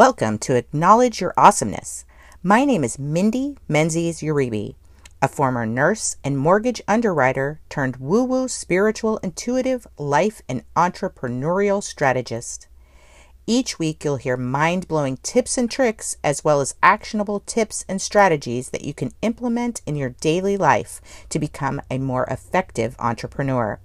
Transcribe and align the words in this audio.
Welcome 0.00 0.38
to 0.38 0.56
Acknowledge 0.56 1.20
Your 1.20 1.34
Awesomeness. 1.36 2.06
My 2.42 2.64
name 2.64 2.84
is 2.84 2.98
Mindy 2.98 3.58
Menzies 3.68 4.20
Uribe, 4.22 4.74
a 5.20 5.28
former 5.28 5.66
nurse 5.66 6.16
and 6.24 6.38
mortgage 6.38 6.80
underwriter 6.88 7.60
turned 7.68 7.98
woo 7.98 8.24
woo 8.24 8.48
spiritual 8.48 9.18
intuitive 9.18 9.86
life 9.98 10.40
and 10.48 10.64
entrepreneurial 10.74 11.82
strategist. 11.82 12.66
Each 13.46 13.78
week, 13.78 14.02
you'll 14.02 14.16
hear 14.16 14.38
mind 14.38 14.88
blowing 14.88 15.18
tips 15.18 15.58
and 15.58 15.70
tricks, 15.70 16.16
as 16.24 16.42
well 16.42 16.62
as 16.62 16.76
actionable 16.82 17.40
tips 17.40 17.84
and 17.86 18.00
strategies 18.00 18.70
that 18.70 18.86
you 18.86 18.94
can 18.94 19.12
implement 19.20 19.82
in 19.84 19.96
your 19.96 20.14
daily 20.22 20.56
life 20.56 21.02
to 21.28 21.38
become 21.38 21.82
a 21.90 21.98
more 21.98 22.24
effective 22.30 22.96
entrepreneur. 22.98 23.78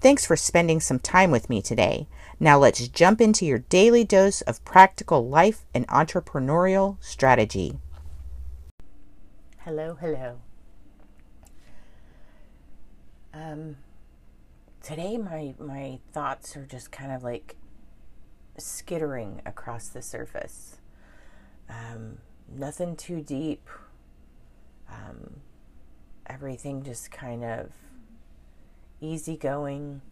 Thanks 0.00 0.26
for 0.26 0.34
spending 0.34 0.80
some 0.80 0.98
time 0.98 1.30
with 1.30 1.48
me 1.48 1.62
today. 1.62 2.08
Now, 2.40 2.58
let's 2.58 2.88
jump 2.88 3.20
into 3.20 3.46
your 3.46 3.60
daily 3.60 4.04
dose 4.04 4.40
of 4.42 4.64
practical 4.64 5.28
life 5.28 5.64
and 5.72 5.86
entrepreneurial 5.88 6.96
strategy. 7.00 7.78
Hello, 9.60 9.96
hello. 10.00 10.40
Um, 13.32 13.76
today, 14.82 15.16
my, 15.16 15.54
my 15.58 16.00
thoughts 16.12 16.56
are 16.56 16.66
just 16.66 16.92
kind 16.92 17.12
of 17.12 17.22
like 17.22 17.56
skittering 18.58 19.40
across 19.46 19.88
the 19.88 20.02
surface. 20.02 20.78
Um, 21.68 22.18
nothing 22.48 22.96
too 22.96 23.20
deep. 23.20 23.68
Um, 24.88 25.40
everything 26.26 26.82
just 26.82 27.10
kind 27.10 27.42
of 27.44 27.70
easygoing, 29.00 30.02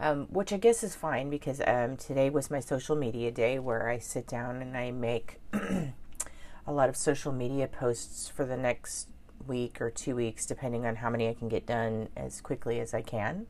um, 0.00 0.26
which 0.30 0.52
I 0.52 0.56
guess 0.56 0.82
is 0.82 0.94
fine 0.94 1.28
because 1.28 1.60
um, 1.66 1.96
today 1.96 2.30
was 2.30 2.50
my 2.50 2.60
social 2.60 2.94
media 2.96 3.30
day 3.30 3.58
where 3.58 3.88
I 3.88 3.98
sit 3.98 4.26
down 4.26 4.62
and 4.62 4.76
I 4.76 4.90
make 4.90 5.40
a 5.52 6.72
lot 6.72 6.88
of 6.88 6.96
social 6.96 7.32
media 7.32 7.66
posts 7.66 8.28
for 8.28 8.44
the 8.44 8.56
next 8.56 9.08
week 9.46 9.80
or 9.80 9.90
two 9.90 10.14
weeks, 10.14 10.46
depending 10.46 10.86
on 10.86 10.96
how 10.96 11.10
many 11.10 11.28
I 11.28 11.34
can 11.34 11.48
get 11.48 11.66
done 11.66 12.08
as 12.16 12.40
quickly 12.40 12.78
as 12.80 12.94
I 12.94 13.02
can 13.02 13.46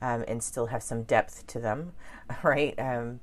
um, 0.00 0.24
and 0.28 0.42
still 0.42 0.66
have 0.66 0.82
some 0.82 1.02
depth 1.02 1.46
to 1.48 1.58
them, 1.58 1.92
right? 2.42 2.78
Um, 2.78 3.20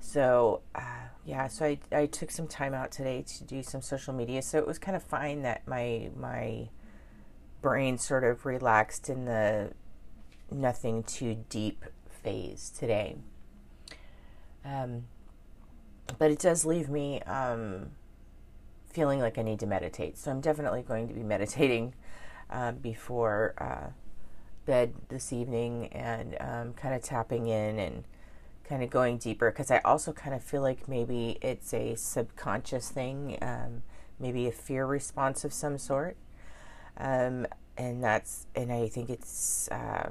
so, 0.00 0.62
uh, 0.74 1.08
yeah, 1.24 1.46
so 1.46 1.66
I, 1.66 1.78
I 1.92 2.06
took 2.06 2.30
some 2.30 2.48
time 2.48 2.74
out 2.74 2.90
today 2.90 3.22
to 3.22 3.44
do 3.44 3.62
some 3.62 3.82
social 3.82 4.14
media. 4.14 4.42
So 4.42 4.58
it 4.58 4.66
was 4.66 4.78
kind 4.78 4.96
of 4.96 5.02
fine 5.02 5.42
that 5.42 5.68
my, 5.68 6.10
my 6.16 6.68
brain 7.62 7.98
sort 7.98 8.24
of 8.24 8.46
relaxed 8.46 9.08
in 9.08 9.26
the 9.26 9.72
nothing 10.52 11.02
too 11.02 11.44
deep 11.48 11.84
phase 12.08 12.72
today. 12.76 13.16
Um, 14.64 15.04
but 16.18 16.30
it 16.30 16.38
does 16.38 16.64
leave 16.64 16.88
me 16.88 17.22
um, 17.22 17.90
feeling 18.88 19.20
like 19.20 19.38
I 19.38 19.42
need 19.42 19.60
to 19.60 19.66
meditate. 19.66 20.18
So 20.18 20.30
I'm 20.30 20.40
definitely 20.40 20.82
going 20.82 21.08
to 21.08 21.14
be 21.14 21.22
meditating 21.34 21.94
uh, 22.50 22.72
before 22.72 23.54
uh, 23.58 23.90
bed 24.66 24.94
this 25.08 25.32
evening 25.32 25.88
and 25.92 26.36
um, 26.40 26.72
kind 26.74 26.94
of 26.94 27.02
tapping 27.02 27.46
in 27.46 27.78
and 27.78 28.04
kind 28.64 28.82
of 28.82 28.90
going 28.90 29.18
deeper 29.18 29.50
because 29.50 29.70
I 29.70 29.78
also 29.78 30.12
kind 30.12 30.34
of 30.34 30.42
feel 30.42 30.62
like 30.62 30.88
maybe 30.88 31.38
it's 31.42 31.74
a 31.74 31.96
subconscious 31.96 32.88
thing, 32.88 33.38
um, 33.42 33.82
maybe 34.18 34.46
a 34.46 34.52
fear 34.52 34.86
response 34.86 35.44
of 35.44 35.52
some 35.52 35.78
sort. 35.78 36.16
Um, 36.96 37.46
and 37.76 38.04
that's, 38.04 38.46
and 38.54 38.70
I 38.70 38.88
think 38.88 39.10
it's, 39.10 39.68
uh, 39.70 40.10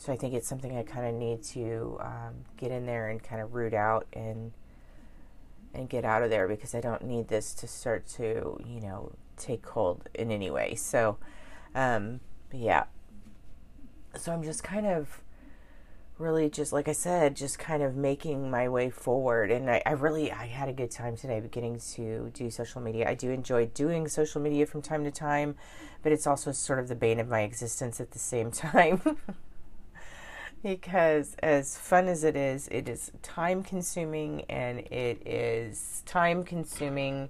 so 0.00 0.14
I 0.14 0.16
think 0.16 0.32
it's 0.32 0.48
something 0.48 0.78
I 0.78 0.82
kind 0.82 1.06
of 1.06 1.14
need 1.14 1.42
to 1.42 1.98
um, 2.00 2.46
get 2.56 2.70
in 2.70 2.86
there 2.86 3.10
and 3.10 3.22
kind 3.22 3.42
of 3.42 3.52
root 3.52 3.74
out 3.74 4.06
and 4.14 4.50
and 5.74 5.90
get 5.90 6.06
out 6.06 6.22
of 6.22 6.30
there 6.30 6.48
because 6.48 6.74
I 6.74 6.80
don't 6.80 7.04
need 7.04 7.28
this 7.28 7.52
to 7.56 7.68
start 7.68 8.06
to 8.16 8.58
you 8.66 8.80
know 8.80 9.12
take 9.36 9.66
hold 9.66 10.08
in 10.14 10.30
any 10.30 10.50
way. 10.50 10.74
So 10.74 11.18
um, 11.74 12.20
yeah. 12.50 12.84
So 14.16 14.32
I'm 14.32 14.42
just 14.42 14.64
kind 14.64 14.86
of 14.86 15.20
really 16.16 16.48
just 16.48 16.72
like 16.72 16.88
I 16.88 16.92
said, 16.92 17.36
just 17.36 17.58
kind 17.58 17.82
of 17.82 17.94
making 17.94 18.50
my 18.50 18.70
way 18.70 18.88
forward. 18.88 19.50
And 19.50 19.70
I, 19.70 19.82
I, 19.84 19.90
really 19.90 20.32
I 20.32 20.46
had 20.46 20.70
a 20.70 20.72
good 20.72 20.90
time 20.90 21.14
today 21.14 21.40
beginning 21.40 21.78
to 21.96 22.30
do 22.32 22.48
social 22.48 22.80
media. 22.80 23.06
I 23.06 23.12
do 23.12 23.28
enjoy 23.28 23.66
doing 23.66 24.08
social 24.08 24.40
media 24.40 24.64
from 24.64 24.80
time 24.80 25.04
to 25.04 25.10
time, 25.10 25.56
but 26.02 26.10
it's 26.10 26.26
also 26.26 26.52
sort 26.52 26.78
of 26.78 26.88
the 26.88 26.94
bane 26.94 27.20
of 27.20 27.28
my 27.28 27.42
existence 27.42 28.00
at 28.00 28.12
the 28.12 28.18
same 28.18 28.50
time. 28.50 29.02
Because 30.62 31.36
as 31.42 31.76
fun 31.76 32.08
as 32.08 32.24
it 32.24 32.36
is, 32.36 32.68
it 32.68 32.88
is 32.88 33.12
time 33.22 33.62
consuming 33.62 34.42
and 34.48 34.80
it 34.80 35.26
is 35.26 36.02
time 36.06 36.44
consuming 36.44 37.28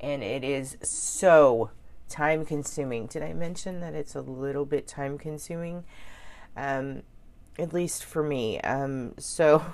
and 0.00 0.22
it 0.22 0.44
is 0.44 0.76
so 0.82 1.70
time 2.08 2.44
consuming. 2.44 3.06
Did 3.06 3.22
I 3.22 3.32
mention 3.32 3.80
that 3.80 3.94
it's 3.94 4.14
a 4.14 4.20
little 4.20 4.64
bit 4.64 4.86
time 4.86 5.18
consuming? 5.18 5.84
Um, 6.56 7.02
at 7.58 7.72
least 7.72 8.04
for 8.04 8.22
me. 8.22 8.60
Um, 8.60 9.14
so, 9.18 9.64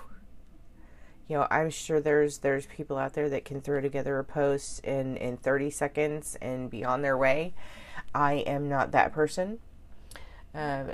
you 1.29 1.37
know, 1.37 1.47
I'm 1.51 1.71
sure 1.71 2.01
there's 2.01 2.39
there's 2.39 2.67
people 2.67 2.99
out 2.99 3.15
there 3.15 3.29
that 3.29 3.45
can 3.45 3.61
throw 3.61 3.81
together 3.81 4.19
a 4.19 4.25
post 4.25 4.85
in 4.85 5.17
in 5.17 5.37
30 5.37 5.71
seconds 5.71 6.37
and 6.41 6.71
be 6.71 6.85
on 6.85 7.03
their 7.03 7.17
way. 7.17 7.55
I 8.15 8.35
am 8.35 8.69
not 8.69 8.93
that 8.93 9.13
person. 9.13 9.59
Um, 10.55 10.93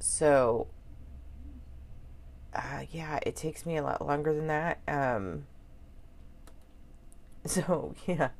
so, 0.00 0.66
uh, 2.56 2.84
yeah, 2.90 3.18
it 3.22 3.36
takes 3.36 3.66
me 3.66 3.76
a 3.76 3.82
lot 3.82 4.04
longer 4.04 4.34
than 4.34 4.46
that. 4.48 4.80
Um, 4.88 5.46
so 7.44 7.94
yeah. 8.06 8.30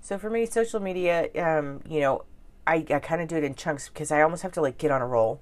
So 0.00 0.18
for 0.18 0.30
me, 0.30 0.46
social 0.46 0.80
media, 0.80 1.28
um, 1.36 1.80
you 1.88 2.00
know, 2.00 2.24
I, 2.66 2.84
I 2.90 2.98
kind 2.98 3.22
of 3.22 3.28
do 3.28 3.36
it 3.36 3.44
in 3.44 3.54
chunks 3.54 3.88
because 3.88 4.10
I 4.10 4.22
almost 4.22 4.42
have 4.42 4.52
to 4.52 4.60
like 4.60 4.78
get 4.78 4.90
on 4.90 5.02
a 5.02 5.06
roll. 5.06 5.40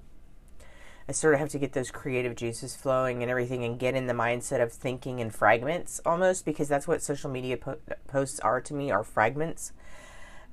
I 1.09 1.13
sort 1.13 1.35
of 1.35 1.41
have 1.41 1.51
to 1.51 1.59
get 1.59 1.73
those 1.73 1.91
creative 1.91 2.35
juices 2.35 2.75
flowing 2.75 3.23
and 3.23 3.31
everything 3.31 3.63
and 3.63 3.79
get 3.79 3.95
in 3.95 4.07
the 4.07 4.15
mindset 4.15 4.63
of 4.63 4.73
thinking 4.73 5.19
in 5.19 5.31
fragments 5.31 6.01
almost 6.07 6.47
because 6.47 6.67
that's 6.67 6.89
what 6.89 7.03
social 7.03 7.31
media 7.31 7.59
po- 7.59 7.77
posts 8.09 8.41
are 8.41 8.61
to 8.63 8.73
me 8.73 8.91
are 8.91 9.05
fragments. 9.05 9.73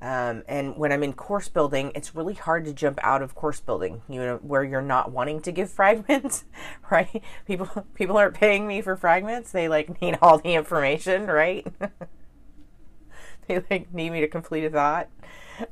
Um, 0.02 0.42
and 0.48 0.76
when 0.78 0.92
I'm 0.92 1.04
in 1.04 1.14
course 1.14 1.48
building, 1.48 1.92
it's 1.94 2.16
really 2.16 2.34
hard 2.34 2.66
to 2.66 2.74
jump 2.74 3.00
out 3.04 3.22
of 3.22 3.36
course 3.36 3.60
building, 3.60 4.02
you 4.10 4.20
know, 4.20 4.38
where 4.38 4.64
you're 4.64 4.82
not 4.82 5.12
wanting 5.12 5.42
to 5.42 5.52
give 5.52 5.70
fragments, 5.72 6.46
right? 6.90 7.22
People 7.46 7.86
people 7.94 8.18
aren't 8.18 8.34
paying 8.34 8.68
me 8.68 8.82
for 8.82 8.96
fragments; 8.96 9.52
they 9.52 9.68
like 9.68 10.02
need 10.02 10.18
all 10.22 10.40
the 10.40 10.56
information, 10.56 11.28
right? 11.28 11.68
they 13.48 13.64
like 13.70 13.94
need 13.94 14.12
me 14.12 14.22
to 14.22 14.28
complete 14.28 14.66
a 14.66 14.70
thought. 14.72 15.08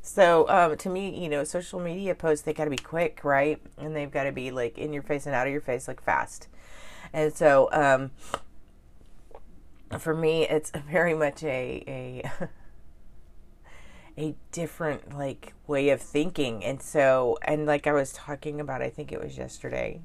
So 0.04 0.48
um, 0.48 0.78
to 0.78 0.90
me, 0.90 1.22
you 1.22 1.30
know, 1.30 1.44
social 1.44 1.80
media 1.80 2.14
posts 2.14 2.46
they 2.46 2.54
got 2.54 2.66
to 2.66 2.70
be 2.70 2.78
quick, 2.78 3.22
right? 3.24 3.60
And 3.80 3.96
they've 3.96 4.12
got 4.12 4.26
to 4.26 4.32
be 4.32 4.52
like 4.52 4.78
in 4.78 4.94
your 4.94 5.02
face 5.02 5.26
and 5.26 5.34
out 5.34 5.48
of 5.48 5.52
your 5.52 5.62
face, 5.62 5.88
like 5.88 6.04
fast. 6.04 6.48
And 7.12 7.34
so 7.34 7.70
um, 7.72 8.12
for 9.98 10.14
me, 10.14 10.48
it's 10.48 10.72
very 10.88 11.16
much 11.16 11.42
a 11.44 11.84
a 11.88 12.50
a 14.20 14.36
different 14.52 15.18
like 15.18 15.54
way 15.66 15.90
of 15.90 16.02
thinking. 16.02 16.64
And 16.64 16.82
so, 16.82 17.38
and 17.42 17.66
like 17.66 17.88
I 17.88 17.94
was 17.94 18.12
talking 18.12 18.60
about, 18.60 18.82
I 18.82 18.90
think 18.90 19.12
it 19.12 19.24
was 19.24 19.38
yesterday, 19.38 20.02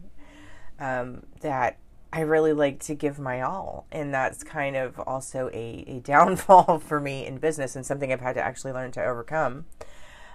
um, 0.79 1.25
that 1.41 1.79
I 2.13 2.21
really 2.21 2.53
like 2.53 2.79
to 2.85 2.95
give 2.95 3.19
my 3.19 3.43
all. 3.43 3.87
And 3.91 4.15
that's 4.15 4.45
kind 4.45 4.77
of 4.77 5.01
also 5.01 5.51
a, 5.53 5.85
a 5.89 6.01
downfall 6.05 6.79
for 6.79 7.01
me 7.01 7.27
in 7.27 7.39
business 7.39 7.75
and 7.77 7.85
something 7.85 8.13
I've 8.13 8.21
had 8.21 8.35
to 8.35 8.43
actually 8.43 8.73
learn 8.73 8.93
to 8.93 9.05
overcome. 9.05 9.67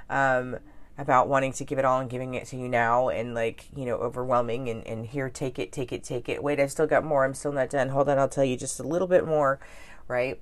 Um, 0.09 0.57
about 0.97 1.29
wanting 1.29 1.53
to 1.53 1.63
give 1.63 1.79
it 1.79 1.85
all 1.85 2.01
and 2.01 2.09
giving 2.09 2.33
it 2.33 2.45
to 2.45 2.57
you 2.57 2.67
now 2.67 3.07
and 3.07 3.33
like, 3.33 3.67
you 3.73 3.85
know, 3.85 3.95
overwhelming 3.95 4.67
and, 4.67 4.85
and 4.85 5.05
here, 5.05 5.29
take 5.29 5.57
it, 5.57 5.71
take 5.71 5.93
it, 5.93 6.03
take 6.03 6.27
it. 6.27 6.43
Wait, 6.43 6.59
I've 6.59 6.71
still 6.71 6.87
got 6.87 7.05
more. 7.05 7.23
I'm 7.23 7.33
still 7.33 7.53
not 7.53 7.69
done. 7.69 7.87
Hold 7.87 8.09
on, 8.09 8.19
I'll 8.19 8.27
tell 8.27 8.43
you 8.43 8.57
just 8.57 8.81
a 8.81 8.83
little 8.83 9.07
bit 9.07 9.25
more, 9.25 9.61
right? 10.09 10.41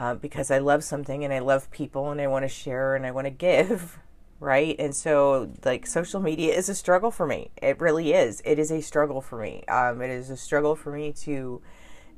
Uh, 0.00 0.14
because 0.14 0.50
I 0.50 0.56
love 0.56 0.82
something 0.82 1.24
and 1.24 1.30
I 1.30 1.40
love 1.40 1.70
people 1.70 2.10
and 2.10 2.22
I 2.22 2.26
want 2.26 2.44
to 2.44 2.48
share 2.48 2.96
and 2.96 3.04
I 3.04 3.10
want 3.10 3.26
to 3.26 3.30
give 3.30 3.98
right? 4.40 4.74
And 4.78 4.96
so, 4.96 5.52
like, 5.62 5.86
social 5.86 6.20
media 6.20 6.54
is 6.54 6.70
a 6.70 6.74
struggle 6.74 7.10
for 7.10 7.26
me. 7.26 7.50
It 7.60 7.78
really 7.78 8.14
is. 8.14 8.40
It 8.46 8.58
is 8.58 8.70
a 8.70 8.80
struggle 8.80 9.20
for 9.20 9.38
me. 9.38 9.62
Um, 9.68 10.00
it 10.00 10.08
is 10.08 10.30
a 10.30 10.36
struggle 10.38 10.74
for 10.74 10.90
me 10.90 11.12
to 11.24 11.60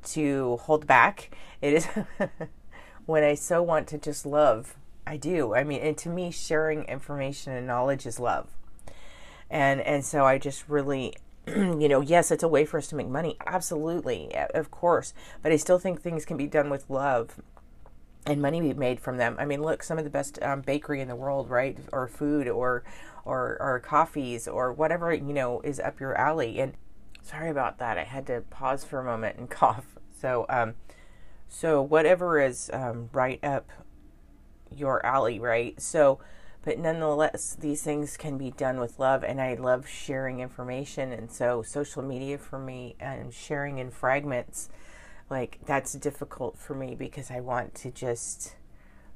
to 0.05 0.59
hold 0.59 0.87
back. 0.87 1.37
It 1.61 1.73
is 1.73 1.89
when 3.07 3.25
I 3.25 3.35
so 3.35 3.61
want 3.61 3.89
to 3.89 3.99
just 3.99 4.25
love. 4.25 4.77
I 5.05 5.17
do. 5.17 5.53
I 5.53 5.65
mean, 5.65 5.81
and 5.81 5.99
to 5.99 6.09
me, 6.09 6.31
sharing 6.31 6.85
information 6.85 7.53
and 7.53 7.67
knowledge 7.67 8.07
is 8.07 8.21
love. 8.21 8.49
And 9.51 9.81
and 9.81 10.05
so 10.05 10.25
I 10.25 10.39
just 10.39 10.69
really 10.69 11.15
you 11.49 11.89
know, 11.89 12.01
yes, 12.01 12.31
it's 12.31 12.45
a 12.45 12.49
way 12.49 12.65
for 12.65 12.79
us 12.79 12.87
to 12.87 12.95
make 12.95 13.09
money. 13.09 13.37
Absolutely, 13.45 14.33
of 14.55 14.71
course. 14.71 15.13
But 15.43 15.51
I 15.51 15.57
still 15.57 15.81
think 15.81 16.01
things 16.01 16.25
can 16.25 16.37
be 16.37 16.47
done 16.47 16.71
with 16.71 16.89
love 16.89 17.41
and 18.27 18.41
money 18.41 18.61
be 18.61 18.73
made 18.75 19.01
from 19.01 19.17
them. 19.17 19.37
I 19.39 19.45
mean, 19.45 19.63
look, 19.63 19.83
some 19.83 19.99
of 19.99 20.05
the 20.05 20.11
best 20.11 20.41
um, 20.43 20.61
bakery 20.61 21.01
in 21.01 21.09
the 21.09 21.17
world, 21.17 21.51
right, 21.51 21.77
or 21.93 22.07
food, 22.07 22.49
or 22.49 22.85
or 23.25 23.57
or 23.61 23.81
coffees, 23.81 24.47
or 24.47 24.73
whatever 24.73 25.13
you 25.13 25.33
know 25.33 25.61
is 25.63 25.81
up 25.81 26.01
your 26.01 26.15
alley, 26.17 26.61
and 26.61 26.75
sorry 27.23 27.51
about 27.51 27.79
that. 27.79 27.99
I 27.99 28.05
had 28.05 28.27
to 28.29 28.43
pause 28.43 28.85
for 28.85 29.01
a 29.01 29.05
moment 29.05 29.39
and 29.39 29.51
cough. 29.51 29.87
So, 30.21 30.47
um, 30.49 30.75
so 31.49 31.83
whatever 31.83 32.41
is 32.41 32.71
um, 32.73 33.11
right 33.13 33.43
up 33.45 33.71
your 34.71 35.05
alley, 35.05 35.39
right? 35.39 35.81
So, 35.81 36.21
but 36.65 36.79
nonetheless, 36.79 37.57
these 37.59 37.83
things 37.83 38.17
can 38.17 38.39
be 38.39 38.53
done 38.53 38.79
with 38.79 38.99
love, 38.99 39.25
and 39.25 39.41
I 39.41 39.55
love 39.55 39.89
sharing 39.89 40.41
information. 40.41 41.13
And 41.13 41.31
so, 41.31 41.63
social 41.63 42.03
media 42.03 42.39
for 42.39 42.59
me 42.59 42.95
and 43.01 43.35
sharing 43.35 43.79
in 43.79 43.91
fragments, 43.91 44.69
like 45.33 45.59
that's 45.65 45.95
difficult 45.95 46.59
for 46.59 46.75
me 46.75 46.95
because 46.95 47.31
I 47.31 47.41
want 47.41 47.75
to 47.77 47.91
just 47.91 48.55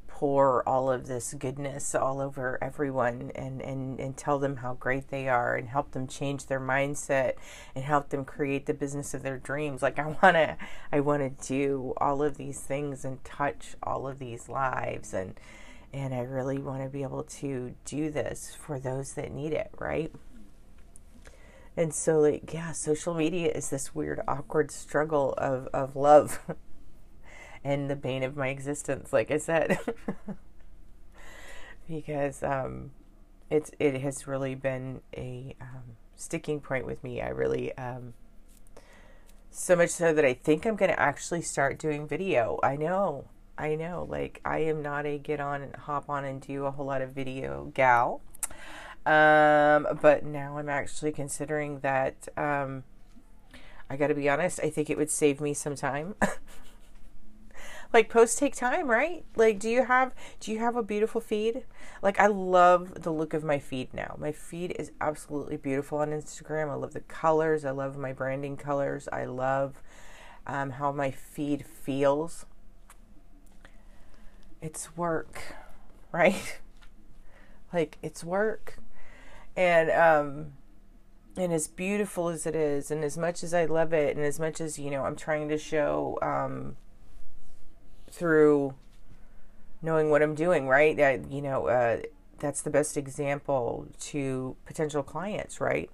pour 0.08 0.66
all 0.66 0.90
of 0.90 1.06
this 1.06 1.34
goodness 1.34 1.94
all 1.94 2.22
over 2.22 2.58
everyone 2.62 3.30
and, 3.34 3.60
and, 3.60 4.00
and 4.00 4.16
tell 4.16 4.38
them 4.38 4.56
how 4.56 4.72
great 4.72 5.08
they 5.08 5.28
are 5.28 5.56
and 5.56 5.68
help 5.68 5.90
them 5.90 6.06
change 6.06 6.46
their 6.46 6.58
mindset 6.58 7.34
and 7.74 7.84
help 7.84 8.08
them 8.08 8.24
create 8.24 8.64
the 8.64 8.72
business 8.72 9.12
of 9.12 9.22
their 9.22 9.36
dreams. 9.36 9.82
Like 9.82 9.98
I 9.98 10.16
wanna 10.22 10.56
I 10.90 11.00
wanna 11.00 11.28
do 11.28 11.92
all 11.98 12.22
of 12.22 12.38
these 12.38 12.60
things 12.60 13.04
and 13.04 13.22
touch 13.22 13.76
all 13.82 14.08
of 14.08 14.18
these 14.18 14.48
lives 14.48 15.12
and 15.12 15.38
and 15.92 16.14
I 16.14 16.20
really 16.20 16.58
want 16.58 16.82
to 16.82 16.88
be 16.88 17.02
able 17.02 17.24
to 17.24 17.74
do 17.84 18.10
this 18.10 18.54
for 18.58 18.78
those 18.80 19.12
that 19.14 19.32
need 19.32 19.52
it, 19.52 19.70
right? 19.78 20.10
And 21.76 21.92
so 21.92 22.20
like 22.20 22.52
yeah, 22.52 22.72
social 22.72 23.14
media 23.14 23.50
is 23.50 23.70
this 23.70 23.94
weird 23.94 24.20
awkward 24.26 24.70
struggle 24.70 25.34
of 25.38 25.68
of 25.68 25.96
love. 25.96 26.40
and 27.64 27.90
the 27.90 27.96
bane 27.96 28.22
of 28.22 28.36
my 28.36 28.48
existence, 28.48 29.12
like 29.12 29.30
I 29.30 29.38
said. 29.38 29.78
because 31.88 32.42
um, 32.42 32.92
it's 33.50 33.70
it 33.78 34.00
has 34.00 34.26
really 34.26 34.54
been 34.54 35.00
a 35.16 35.56
um, 35.60 35.96
sticking 36.14 36.60
point 36.60 36.86
with 36.86 37.02
me. 37.02 37.20
I 37.20 37.28
really 37.28 37.76
um, 37.76 38.14
so 39.50 39.76
much 39.76 39.90
so 39.90 40.12
that 40.12 40.24
I 40.24 40.34
think 40.34 40.64
I'm 40.64 40.76
going 40.76 40.90
to 40.90 41.00
actually 41.00 41.42
start 41.42 41.78
doing 41.78 42.06
video. 42.06 42.60
I 42.62 42.76
know, 42.76 43.26
I 43.56 43.74
know. 43.74 44.06
Like 44.08 44.40
I 44.44 44.58
am 44.58 44.82
not 44.82 45.06
a 45.06 45.18
get 45.18 45.40
on 45.40 45.62
and 45.62 45.74
hop 45.74 46.08
on 46.08 46.24
and 46.24 46.40
do 46.40 46.66
a 46.66 46.70
whole 46.70 46.86
lot 46.86 47.02
of 47.02 47.10
video 47.10 47.70
gal. 47.74 48.20
Um, 49.06 49.86
but 50.02 50.24
now 50.24 50.58
I'm 50.58 50.68
actually 50.68 51.12
considering 51.12 51.80
that. 51.80 52.28
Um, 52.36 52.84
I 53.88 53.96
got 53.96 54.08
to 54.08 54.14
be 54.14 54.28
honest. 54.28 54.60
I 54.62 54.70
think 54.70 54.90
it 54.90 54.98
would 54.98 55.10
save 55.10 55.40
me 55.40 55.54
some 55.54 55.76
time. 55.76 56.16
like 57.92 58.08
posts 58.08 58.38
take 58.38 58.54
time 58.54 58.88
right? 58.88 59.24
Like 59.36 59.58
do 59.58 59.70
you 59.70 59.84
have 59.84 60.12
do 60.40 60.52
you 60.52 60.58
have 60.58 60.76
a 60.76 60.82
beautiful 60.82 61.20
feed? 61.20 61.64
Like 62.02 62.18
i 62.20 62.26
love 62.26 63.02
the 63.02 63.12
look 63.12 63.32
of 63.32 63.44
my 63.44 63.58
feed 63.58 63.92
now. 63.94 64.16
My 64.18 64.32
feed 64.32 64.74
is 64.78 64.92
absolutely 65.00 65.56
beautiful 65.56 65.98
on 65.98 66.10
instagram. 66.10 66.68
I 66.68 66.74
love 66.74 66.92
the 66.92 67.00
colors. 67.00 67.64
I 67.64 67.70
love 67.70 67.96
my 67.96 68.12
branding 68.12 68.56
colors. 68.56 69.08
I 69.12 69.24
love 69.24 69.82
um, 70.46 70.70
how 70.70 70.92
my 70.92 71.10
feed 71.10 71.64
feels. 71.64 72.44
It's 74.60 74.96
work 74.96 75.54
right? 76.12 76.58
Like 77.72 77.98
it's 78.02 78.24
work 78.24 78.78
and 79.56 79.90
um 79.90 80.52
and 81.36 81.52
as 81.52 81.68
beautiful 81.68 82.28
as 82.28 82.46
it 82.46 82.54
is 82.54 82.90
and 82.90 83.04
as 83.04 83.18
much 83.18 83.42
as 83.42 83.52
i 83.52 83.64
love 83.64 83.92
it 83.92 84.16
and 84.16 84.24
as 84.24 84.38
much 84.38 84.60
as 84.60 84.78
you 84.78 84.90
know 84.90 85.04
i'm 85.04 85.16
trying 85.16 85.48
to 85.48 85.58
show 85.58 86.18
um 86.22 86.76
through 88.10 88.74
knowing 89.82 90.10
what 90.10 90.22
I'm 90.22 90.34
doing, 90.34 90.68
right? 90.68 90.96
That 90.96 91.30
you 91.30 91.42
know, 91.42 91.66
uh, 91.68 91.98
that's 92.38 92.62
the 92.62 92.70
best 92.70 92.96
example 92.96 93.86
to 94.00 94.56
potential 94.64 95.02
clients, 95.02 95.60
right? 95.60 95.90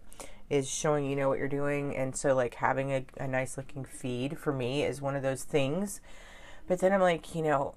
Is 0.50 0.69
showing 0.69 1.06
you 1.06 1.17
know 1.17 1.29
what 1.29 1.38
you're 1.38 1.49
doing, 1.49 1.97
and 1.97 2.17
so 2.17 2.35
like 2.35 2.55
having 2.55 2.93
a, 2.93 3.05
a 3.19 3.26
nice 3.26 3.56
looking 3.56 3.85
feed 3.85 4.38
for 4.38 4.53
me 4.53 4.82
is 4.82 5.00
one 5.00 5.17
of 5.17 5.23
those 5.23 5.44
things. 5.44 6.00
But 6.67 6.81
then 6.81 6.93
I'm 6.93 7.00
like, 7.00 7.35
you 7.35 7.43
know, 7.43 7.75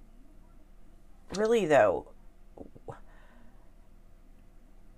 really 1.35 1.65
though, 1.65 2.07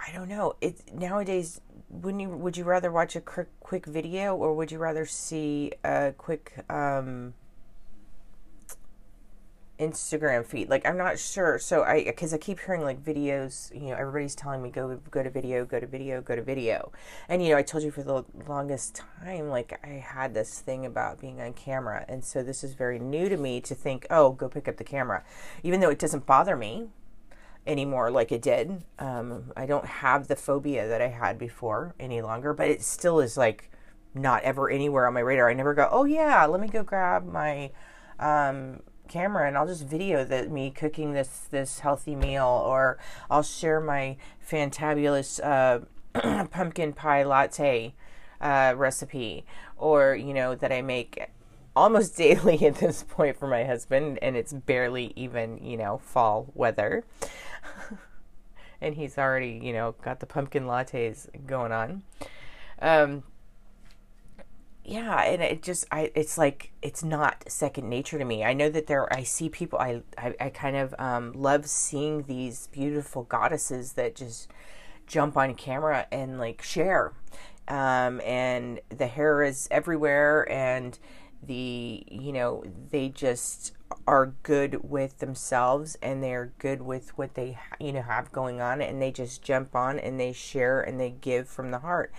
I 0.07 0.11
don't 0.13 0.29
know. 0.29 0.55
It's 0.61 0.83
nowadays. 0.93 1.59
Wouldn't 1.89 2.21
you? 2.21 2.29
Would 2.29 2.57
you 2.57 2.63
rather 2.63 2.91
watch 2.91 3.15
a 3.15 3.21
quick 3.21 3.47
quick 3.59 3.85
video, 3.85 4.35
or 4.35 4.53
would 4.53 4.71
you 4.71 4.77
rather 4.77 5.05
see 5.05 5.73
a 5.83 6.13
quick 6.17 6.53
um, 6.69 7.33
Instagram 9.79 10.45
feed. 10.45 10.69
Like 10.69 10.85
I'm 10.85 10.97
not 10.97 11.19
sure. 11.19 11.59
So 11.59 11.83
I 11.83 12.03
because 12.03 12.33
I 12.33 12.37
keep 12.37 12.59
hearing 12.59 12.81
like 12.81 13.03
videos. 13.03 13.73
You 13.73 13.89
know, 13.89 13.95
everybody's 13.95 14.35
telling 14.35 14.61
me 14.61 14.69
go 14.69 14.99
go 15.11 15.23
to 15.23 15.29
video, 15.29 15.65
go 15.65 15.79
to 15.79 15.87
video, 15.87 16.21
go 16.21 16.35
to 16.35 16.41
video. 16.41 16.91
And 17.29 17.43
you 17.43 17.49
know, 17.49 17.57
I 17.57 17.61
told 17.61 17.83
you 17.83 17.91
for 17.91 18.03
the 18.03 18.25
longest 18.47 18.95
time, 19.23 19.49
like 19.49 19.79
I 19.83 20.03
had 20.05 20.33
this 20.33 20.59
thing 20.59 20.85
about 20.85 21.19
being 21.19 21.39
on 21.41 21.53
camera, 21.53 22.05
and 22.07 22.23
so 22.23 22.43
this 22.43 22.63
is 22.63 22.73
very 22.73 22.99
new 22.99 23.29
to 23.29 23.37
me 23.37 23.61
to 23.61 23.75
think, 23.75 24.07
oh, 24.09 24.31
go 24.31 24.49
pick 24.49 24.67
up 24.67 24.77
the 24.77 24.83
camera, 24.83 25.23
even 25.63 25.79
though 25.79 25.89
it 25.89 25.99
doesn't 25.99 26.25
bother 26.25 26.55
me 26.55 26.87
anymore 27.67 28.09
like 28.09 28.31
it 28.31 28.41
did. 28.41 28.83
Um, 28.99 29.51
I 29.55 29.65
don't 29.65 29.85
have 29.85 30.27
the 30.27 30.35
phobia 30.35 30.87
that 30.87 31.01
I 31.01 31.07
had 31.07 31.37
before 31.37 31.93
any 31.99 32.21
longer, 32.21 32.53
but 32.53 32.69
it 32.69 32.81
still 32.81 33.19
is 33.19 33.37
like 33.37 33.69
not 34.13 34.43
ever 34.43 34.69
anywhere 34.69 35.07
on 35.07 35.13
my 35.13 35.19
radar. 35.19 35.49
I 35.49 35.53
never 35.53 35.73
go, 35.73 35.87
oh 35.91 36.05
yeah, 36.05 36.45
let 36.45 36.61
me 36.61 36.67
go 36.67 36.83
grab 36.83 37.25
my 37.25 37.71
um, 38.19 38.81
camera 39.07 39.47
and 39.47 39.57
I'll 39.57 39.67
just 39.67 39.85
video 39.85 40.23
that 40.23 40.51
me 40.51 40.71
cooking 40.71 41.13
this 41.13 41.47
this 41.49 41.79
healthy 41.79 42.15
meal 42.15 42.45
or 42.45 42.97
I'll 43.29 43.43
share 43.43 43.79
my 43.79 44.17
fantabulous 44.49 45.39
uh, 45.43 46.45
pumpkin 46.51 46.93
pie 46.93 47.23
latte 47.23 47.93
uh, 48.41 48.73
recipe 48.75 49.45
or 49.77 50.15
you 50.15 50.33
know 50.33 50.55
that 50.55 50.71
I 50.71 50.81
make 50.81 51.29
almost 51.77 52.17
daily 52.25 52.65
at 52.65 52.75
this 52.75 53.03
point 53.03 53.37
for 53.37 53.47
my 53.47 53.63
husband 53.63 54.19
and 54.21 54.35
it's 54.35 54.51
barely 54.51 55.13
even 55.15 55.63
you 55.63 55.77
know 55.77 55.97
fall 55.99 56.51
weather. 56.53 57.03
And 58.79 58.93
he's 58.93 59.17
already 59.17 59.59
you 59.63 59.73
know 59.73 59.95
got 60.03 60.19
the 60.19 60.27
pumpkin 60.27 60.65
lattes 60.65 61.27
going 61.47 61.71
on. 61.71 62.03
Um, 62.79 63.23
yeah 64.85 65.23
and 65.23 65.41
it 65.41 65.61
just 65.61 65.85
i 65.91 66.11
it's 66.15 66.37
like 66.37 66.71
it's 66.81 67.03
not 67.03 67.43
second 67.47 67.89
nature 67.89 68.19
to 68.19 68.23
me. 68.23 68.43
I 68.43 68.53
know 68.53 68.69
that 68.69 68.85
there 68.85 69.11
i 69.11 69.23
see 69.23 69.49
people 69.49 69.79
i 69.79 70.03
i, 70.17 70.35
I 70.39 70.49
kind 70.49 70.77
of 70.77 70.93
um, 70.99 71.33
love 71.33 71.65
seeing 71.65 72.23
these 72.23 72.67
beautiful 72.67 73.23
goddesses 73.23 73.93
that 73.93 74.15
just 74.15 74.47
jump 75.07 75.37
on 75.37 75.55
camera 75.55 76.05
and 76.11 76.37
like 76.37 76.61
share. 76.61 77.13
Um, 77.67 78.21
and 78.21 78.79
the 78.89 79.07
hair 79.07 79.43
is 79.43 79.67
everywhere 79.71 80.49
and 80.51 80.97
the 81.43 82.03
you 82.09 82.33
know 82.33 82.63
they 82.91 83.09
just 83.09 83.73
are 84.05 84.33
good 84.43 84.89
with 84.89 85.19
themselves 85.19 85.97
and 86.01 86.23
they're 86.23 86.51
good 86.59 86.81
with 86.81 87.17
what 87.17 87.35
they 87.35 87.57
you 87.79 87.91
know 87.91 88.01
have 88.01 88.31
going 88.31 88.61
on 88.61 88.81
and 88.81 89.01
they 89.01 89.11
just 89.11 89.41
jump 89.41 89.75
on 89.75 89.99
and 89.99 90.19
they 90.19 90.33
share 90.33 90.81
and 90.81 90.99
they 90.99 91.09
give 91.09 91.47
from 91.47 91.71
the 91.71 91.79
heart. 91.79 92.11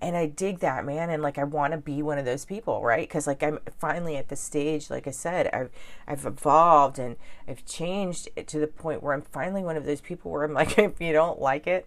And 0.00 0.14
I 0.14 0.26
dig 0.26 0.58
that 0.58 0.84
man 0.84 1.08
and 1.08 1.22
like 1.22 1.38
I 1.38 1.44
want 1.44 1.72
to 1.72 1.78
be 1.78 2.02
one 2.02 2.18
of 2.18 2.24
those 2.24 2.44
people 2.44 2.82
right? 2.82 3.08
Because 3.08 3.26
like 3.26 3.42
I'm 3.42 3.58
finally 3.78 4.16
at 4.16 4.28
the 4.28 4.36
stage 4.36 4.90
like 4.90 5.06
I 5.06 5.12
said 5.12 5.48
I've 5.52 5.70
I've 6.06 6.26
evolved 6.26 6.98
and 6.98 7.16
I've 7.48 7.64
changed 7.64 8.28
to 8.46 8.58
the 8.58 8.66
point 8.66 9.02
where 9.02 9.14
I'm 9.14 9.22
finally 9.22 9.62
one 9.62 9.76
of 9.76 9.86
those 9.86 10.00
people 10.00 10.30
where 10.30 10.44
I'm 10.44 10.54
like 10.54 10.78
if 10.78 11.00
you 11.00 11.12
don't 11.12 11.40
like 11.40 11.66
it 11.66 11.86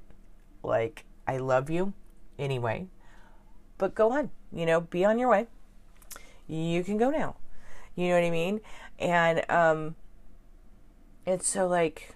like 0.64 1.06
I 1.28 1.38
love 1.38 1.70
you 1.70 1.94
anyway. 2.38 2.88
But 3.78 3.96
go 3.96 4.12
on 4.12 4.32
you 4.52 4.66
know 4.66 4.82
be 4.82 5.06
on 5.06 5.20
your 5.20 5.30
way 5.30 5.48
you 6.50 6.84
can 6.84 6.98
go 6.98 7.10
now 7.10 7.36
you 7.96 8.10
know 8.10 8.16
what 8.16 8.24
I 8.24 8.30
mean 8.30 8.62
and 9.00 9.50
um 9.50 9.96
it's 11.26 11.48
so 11.48 11.68
like 11.68 12.16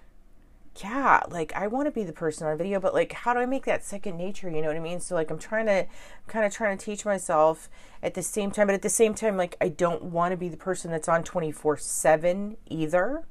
yeah, 0.82 1.20
like 1.28 1.52
I 1.54 1.68
want 1.68 1.86
to 1.86 1.92
be 1.92 2.02
the 2.02 2.12
person 2.12 2.48
on 2.48 2.58
video, 2.58 2.80
but 2.80 2.94
like 2.94 3.12
how 3.12 3.32
do 3.32 3.38
I 3.40 3.46
make 3.46 3.64
that 3.66 3.84
second 3.84 4.16
nature? 4.16 4.50
You 4.50 4.60
know 4.60 4.68
what 4.68 4.76
I 4.76 4.80
mean? 4.80 5.00
So 5.00 5.14
like 5.14 5.30
I'm 5.30 5.38
trying 5.38 5.66
to 5.66 5.86
kind 6.26 6.44
of 6.44 6.52
trying 6.52 6.76
to 6.76 6.84
teach 6.84 7.04
myself 7.04 7.68
at 8.02 8.14
the 8.14 8.22
same 8.22 8.50
time, 8.50 8.66
but 8.66 8.74
at 8.74 8.82
the 8.82 8.88
same 8.88 9.14
time, 9.14 9.36
like 9.36 9.56
I 9.60 9.68
don't 9.68 10.04
want 10.04 10.32
to 10.32 10.36
be 10.36 10.48
the 10.48 10.56
person 10.56 10.90
that's 10.90 11.08
on 11.08 11.22
24 11.22 11.76
7 11.76 12.56
either. 12.66 13.24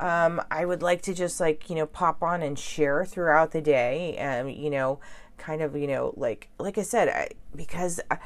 Um, 0.00 0.42
I 0.50 0.64
would 0.64 0.82
like 0.82 1.02
to 1.02 1.14
just 1.14 1.40
like, 1.40 1.68
you 1.68 1.76
know, 1.76 1.86
pop 1.86 2.22
on 2.22 2.42
and 2.42 2.58
share 2.58 3.04
throughout 3.04 3.52
the 3.52 3.60
day 3.60 4.16
and, 4.16 4.52
you 4.52 4.68
know, 4.68 4.98
kind 5.38 5.62
of, 5.62 5.76
you 5.76 5.86
know, 5.86 6.14
like, 6.16 6.48
like 6.58 6.78
I 6.78 6.82
said, 6.82 7.08
I, 7.08 7.28
because 7.54 8.00
I, 8.10 8.14
uh, 8.14 8.18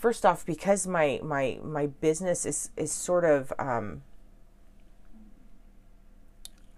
first 0.00 0.24
off, 0.24 0.46
because 0.46 0.86
my, 0.86 1.20
my, 1.22 1.60
my 1.62 1.86
business 1.86 2.46
is, 2.46 2.70
is 2.74 2.90
sort 2.90 3.22
of, 3.22 3.52
um, 3.58 4.00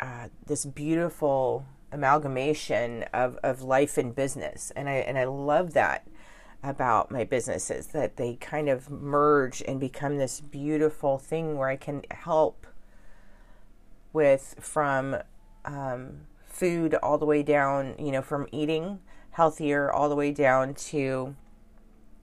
uh, 0.01 0.27
this 0.45 0.65
beautiful 0.67 1.65
amalgamation 1.93 3.05
of, 3.15 3.39
of 3.45 3.63
life 3.63 3.97
and 3.97 4.13
business. 4.13 4.73
And 4.75 4.89
I, 4.89 4.95
and 4.95 5.17
I 5.17 5.25
love 5.25 5.73
that 5.75 6.09
about 6.65 7.13
my 7.13 7.23
businesses 7.23 7.89
that 7.89 8.17
they 8.17 8.35
kind 8.35 8.69
of 8.69 8.91
merge 8.91 9.63
and 9.69 9.79
become 9.79 10.19
this 10.19 10.41
beautiful 10.41 11.17
thing 11.17 11.57
where 11.57 11.69
I 11.69 11.77
can 11.77 12.03
help 12.11 12.67
with 14.13 14.57
from 14.59 15.17
um, 15.65 16.23
food 16.45 16.97
all 16.97 17.19
the 17.19 17.27
way 17.27 17.45
down, 17.45 17.95
you 18.01 18.11
know, 18.11 18.23
from 18.23 18.49
eating 18.51 18.99
healthier 19.31 19.93
all 19.93 20.09
the 20.09 20.17
way 20.17 20.33
down 20.33 20.75
to 20.75 21.37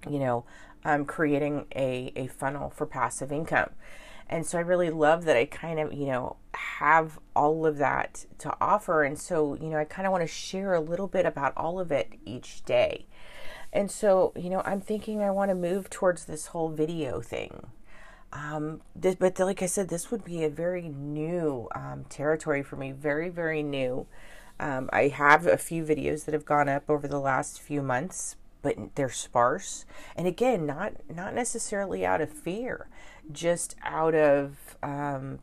you 0.07 0.19
know, 0.19 0.45
um, 0.85 1.05
creating 1.05 1.65
a, 1.75 2.11
a 2.15 2.27
funnel 2.27 2.69
for 2.69 2.85
passive 2.85 3.31
income. 3.31 3.71
And 4.29 4.45
so 4.45 4.57
I 4.59 4.61
really 4.61 4.91
love 4.91 5.25
that 5.25 5.35
I 5.35 5.45
kind 5.45 5.79
of, 5.79 5.91
you 5.91 6.05
know, 6.05 6.35
have 6.53 7.19
all 7.35 7.65
of 7.65 7.77
that 7.77 8.25
to 8.39 8.55
offer. 8.61 9.03
And 9.03 9.17
so, 9.17 9.55
you 9.55 9.69
know, 9.69 9.77
I 9.77 9.85
kind 9.85 10.05
of 10.05 10.11
want 10.11 10.21
to 10.21 10.27
share 10.27 10.73
a 10.75 10.79
little 10.79 11.07
bit 11.07 11.25
about 11.25 11.53
all 11.57 11.79
of 11.79 11.91
it 11.91 12.13
each 12.25 12.63
day. 12.63 13.07
And 13.73 13.89
so, 13.89 14.31
you 14.35 14.49
know, 14.49 14.61
I'm 14.65 14.81
thinking 14.81 15.21
I 15.21 15.31
want 15.31 15.49
to 15.49 15.55
move 15.55 15.89
towards 15.89 16.25
this 16.25 16.47
whole 16.47 16.69
video 16.69 17.21
thing. 17.21 17.67
Um, 18.31 18.81
this, 18.95 19.15
but 19.15 19.39
like 19.39 19.63
I 19.63 19.65
said, 19.65 19.89
this 19.89 20.11
would 20.11 20.23
be 20.23 20.43
a 20.43 20.49
very 20.49 20.87
new 20.89 21.67
um, 21.73 22.05
territory 22.09 22.61
for 22.61 22.75
me, 22.75 22.91
very, 22.91 23.29
very 23.29 23.63
new. 23.63 24.05
Um, 24.59 24.89
I 24.93 25.07
have 25.07 25.47
a 25.47 25.57
few 25.57 25.83
videos 25.83 26.25
that 26.25 26.33
have 26.33 26.45
gone 26.45 26.69
up 26.69 26.89
over 26.89 27.07
the 27.07 27.19
last 27.19 27.61
few 27.61 27.81
months, 27.81 28.35
but 28.61 28.75
they're 28.95 29.09
sparse. 29.09 29.85
And 30.15 30.27
again, 30.27 30.65
not 30.65 30.93
not 31.09 31.33
necessarily 31.33 32.05
out 32.05 32.21
of 32.21 32.29
fear, 32.29 32.89
just 33.31 33.75
out 33.83 34.15
of 34.15 34.77
um, 34.83 35.39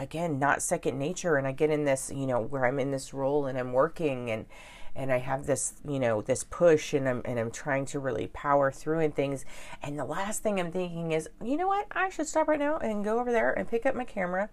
again, 0.00 0.38
not 0.38 0.62
second 0.62 0.98
nature. 0.98 1.36
And 1.36 1.46
I 1.46 1.52
get 1.52 1.70
in 1.70 1.84
this, 1.84 2.10
you 2.14 2.26
know, 2.26 2.40
where 2.40 2.66
I'm 2.66 2.78
in 2.78 2.90
this 2.90 3.12
role 3.12 3.46
and 3.46 3.58
I'm 3.58 3.72
working 3.72 4.30
and 4.30 4.46
and 4.96 5.12
I 5.12 5.18
have 5.18 5.46
this, 5.46 5.74
you 5.86 6.00
know, 6.00 6.20
this 6.20 6.42
push 6.42 6.94
and 6.94 7.08
I'm 7.08 7.22
and 7.24 7.38
I'm 7.38 7.50
trying 7.50 7.86
to 7.86 8.00
really 8.00 8.28
power 8.28 8.72
through 8.72 9.00
and 9.00 9.14
things. 9.14 9.44
And 9.82 9.98
the 9.98 10.04
last 10.04 10.42
thing 10.42 10.58
I'm 10.58 10.72
thinking 10.72 11.12
is, 11.12 11.28
you 11.42 11.56
know 11.56 11.68
what? 11.68 11.86
I 11.92 12.08
should 12.08 12.26
stop 12.26 12.48
right 12.48 12.58
now 12.58 12.78
and 12.78 13.04
go 13.04 13.20
over 13.20 13.30
there 13.30 13.52
and 13.52 13.68
pick 13.68 13.86
up 13.86 13.94
my 13.94 14.04
camera, 14.04 14.50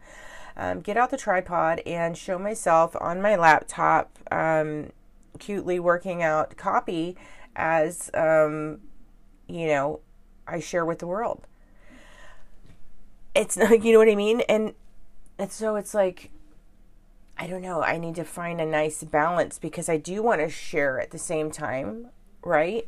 um, 0.56 0.82
get 0.82 0.98
out 0.98 1.10
the 1.10 1.18
tripod 1.18 1.82
and 1.86 2.18
show 2.18 2.38
myself 2.38 2.96
on 3.00 3.22
my 3.22 3.36
laptop, 3.36 4.18
um, 4.32 4.92
cutely 5.40 5.80
working 5.80 6.22
out 6.22 6.56
copy 6.58 7.16
as 7.58 8.10
um, 8.14 8.80
you 9.48 9.68
know, 9.68 10.00
I 10.48 10.60
share 10.62 10.86
with 10.86 11.00
the 11.00 11.08
world. 11.08 11.46
It's 13.36 13.58
not, 13.58 13.84
you 13.84 13.92
know 13.92 14.00
what 14.00 14.10
I 14.10 14.16
mean? 14.16 14.42
And 14.42 14.74
and 15.38 15.52
so 15.52 15.76
it's 15.76 15.94
like 15.94 16.32
I 17.38 17.46
don't 17.48 17.62
know, 17.62 17.84
I 17.84 17.98
need 17.98 18.16
to 18.16 18.24
find 18.24 18.60
a 18.60 18.66
nice 18.66 19.04
balance 19.04 19.60
because 19.60 19.90
I 19.90 19.98
do 19.98 20.24
want 20.24 20.42
to 20.42 20.50
share 20.50 21.00
at 21.00 21.12
the 21.12 21.20
same 21.20 21.52
time, 21.52 22.08
right? 22.44 22.88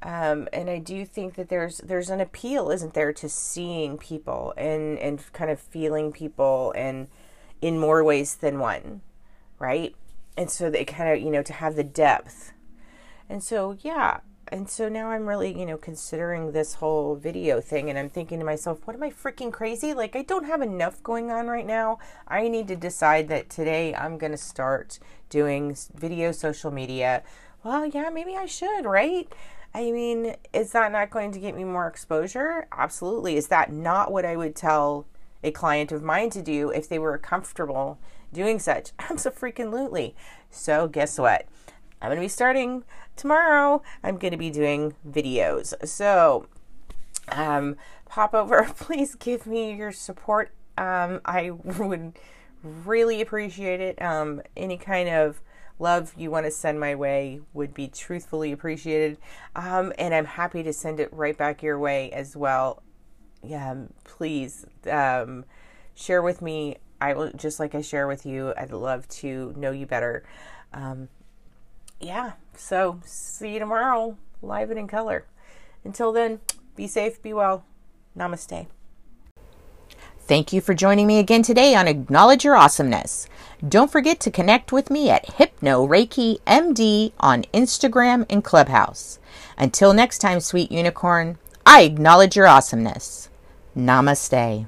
Um, 0.00 0.48
and 0.52 0.70
I 0.70 0.78
do 0.78 1.04
think 1.04 1.34
that 1.34 1.48
there's 1.48 1.78
there's 1.78 2.10
an 2.10 2.20
appeal, 2.20 2.70
isn't 2.70 2.94
there, 2.94 3.12
to 3.14 3.28
seeing 3.28 3.98
people 3.98 4.54
and 4.56 4.98
and 4.98 5.20
kind 5.32 5.50
of 5.50 5.58
feeling 5.58 6.12
people 6.12 6.72
and 6.76 7.08
in 7.60 7.80
more 7.80 8.04
ways 8.04 8.36
than 8.36 8.60
one, 8.60 9.00
right? 9.58 9.96
And 10.36 10.50
so 10.50 10.70
they 10.70 10.84
kind 10.84 11.10
of 11.10 11.20
you 11.20 11.30
know 11.30 11.42
to 11.42 11.52
have 11.52 11.74
the 11.74 11.82
depth, 11.82 12.52
and 13.28 13.42
so 13.42 13.76
yeah, 13.80 14.20
and 14.50 14.68
so 14.68 14.88
now 14.88 15.10
I'm 15.10 15.28
really, 15.28 15.58
you 15.58 15.66
know, 15.66 15.76
considering 15.76 16.52
this 16.52 16.74
whole 16.74 17.16
video 17.16 17.60
thing 17.60 17.90
and 17.90 17.98
I'm 17.98 18.08
thinking 18.08 18.38
to 18.38 18.44
myself, 18.44 18.86
what 18.86 18.96
am 18.96 19.02
I 19.02 19.10
freaking 19.10 19.52
crazy? 19.52 19.92
Like, 19.92 20.16
I 20.16 20.22
don't 20.22 20.46
have 20.46 20.62
enough 20.62 21.02
going 21.02 21.30
on 21.30 21.48
right 21.48 21.66
now. 21.66 21.98
I 22.26 22.48
need 22.48 22.68
to 22.68 22.76
decide 22.76 23.28
that 23.28 23.50
today 23.50 23.94
I'm 23.94 24.18
going 24.18 24.32
to 24.32 24.38
start 24.38 24.98
doing 25.28 25.76
video 25.94 26.32
social 26.32 26.70
media. 26.70 27.22
Well, 27.62 27.86
yeah, 27.86 28.08
maybe 28.10 28.36
I 28.36 28.46
should, 28.46 28.84
right? 28.84 29.30
I 29.74 29.90
mean, 29.90 30.34
is 30.52 30.72
that 30.72 30.92
not 30.92 31.10
going 31.10 31.32
to 31.32 31.38
get 31.38 31.54
me 31.54 31.64
more 31.64 31.86
exposure? 31.86 32.66
Absolutely. 32.72 33.36
Is 33.36 33.48
that 33.48 33.72
not 33.72 34.10
what 34.10 34.24
I 34.24 34.36
would 34.36 34.56
tell 34.56 35.06
a 35.44 35.50
client 35.50 35.92
of 35.92 36.02
mine 36.02 36.30
to 36.30 36.42
do 36.42 36.70
if 36.70 36.88
they 36.88 36.98
were 36.98 37.18
comfortable 37.18 37.98
doing 38.32 38.58
such? 38.58 38.92
Absolutely. 38.98 40.16
So, 40.50 40.88
guess 40.88 41.18
what? 41.18 41.46
I'm 42.00 42.08
going 42.08 42.16
to 42.16 42.24
be 42.24 42.28
starting 42.28 42.84
tomorrow. 43.16 43.82
I'm 44.02 44.18
going 44.18 44.32
to 44.32 44.38
be 44.38 44.50
doing 44.50 44.94
videos. 45.08 45.74
So, 45.86 46.46
um, 47.32 47.76
pop 48.06 48.34
over. 48.34 48.70
Please 48.76 49.14
give 49.14 49.46
me 49.46 49.74
your 49.74 49.92
support. 49.92 50.52
Um, 50.76 51.20
I 51.24 51.50
would 51.50 52.18
really 52.62 53.20
appreciate 53.20 53.80
it. 53.80 54.00
Um, 54.00 54.42
any 54.56 54.76
kind 54.76 55.08
of 55.08 55.40
love 55.78 56.12
you 56.16 56.30
want 56.30 56.46
to 56.46 56.50
send 56.50 56.80
my 56.80 56.94
way 56.94 57.40
would 57.52 57.74
be 57.74 57.88
truthfully 57.88 58.52
appreciated. 58.52 59.18
Um, 59.54 59.92
and 59.98 60.14
I'm 60.14 60.24
happy 60.24 60.62
to 60.62 60.72
send 60.72 61.00
it 61.00 61.12
right 61.12 61.36
back 61.36 61.62
your 61.62 61.78
way 61.78 62.10
as 62.12 62.36
well. 62.36 62.82
Yeah, 63.42 63.74
please 64.04 64.66
um, 64.90 65.44
share 65.94 66.22
with 66.22 66.42
me. 66.42 66.78
I 67.00 67.14
will 67.14 67.30
just 67.32 67.60
like 67.60 67.74
I 67.74 67.82
share 67.82 68.08
with 68.08 68.26
you. 68.26 68.52
I'd 68.56 68.72
love 68.72 69.06
to 69.08 69.54
know 69.56 69.70
you 69.70 69.86
better. 69.86 70.24
Um, 70.72 71.08
yeah, 72.00 72.32
so 72.56 73.00
see 73.04 73.54
you 73.54 73.58
tomorrow, 73.58 74.16
live 74.42 74.70
and 74.70 74.78
in 74.78 74.88
color. 74.88 75.24
Until 75.84 76.12
then, 76.12 76.40
be 76.76 76.86
safe, 76.86 77.22
be 77.22 77.32
well. 77.32 77.64
Namaste. 78.16 78.66
Thank 80.20 80.52
you 80.52 80.60
for 80.60 80.74
joining 80.74 81.06
me 81.06 81.18
again 81.18 81.42
today 81.42 81.74
on 81.74 81.88
Acknowledge 81.88 82.44
Your 82.44 82.54
Awesomeness. 82.54 83.28
Don't 83.66 83.90
forget 83.90 84.20
to 84.20 84.30
connect 84.30 84.72
with 84.72 84.90
me 84.90 85.08
at 85.08 85.34
Hypno 85.36 85.86
Reiki 85.86 86.40
MD 86.42 87.12
on 87.18 87.44
Instagram 87.54 88.26
and 88.28 88.44
Clubhouse. 88.44 89.18
Until 89.56 89.94
next 89.94 90.18
time, 90.18 90.40
sweet 90.40 90.70
unicorn, 90.70 91.38
I 91.64 91.80
acknowledge 91.82 92.36
your 92.36 92.46
awesomeness. 92.46 93.30
Namaste. 93.74 94.66